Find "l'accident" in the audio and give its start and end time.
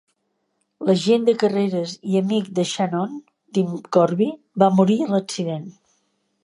5.17-5.69